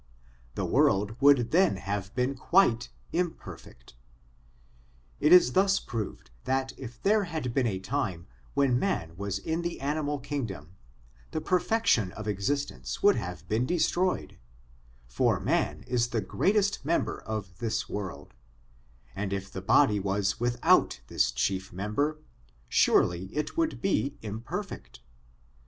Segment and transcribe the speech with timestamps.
[0.55, 3.93] The world would then have been quite imperfect.
[5.19, 8.25] It is thus proved that if there had been a time
[8.55, 10.75] when man was in the animal kingdom,
[11.29, 14.39] the perfection of existence would have been destroyed;
[15.05, 18.33] for man is the greatest member of this world,
[19.15, 22.17] and if the body was without this chief member,
[22.67, 25.01] surely it would be imperfect.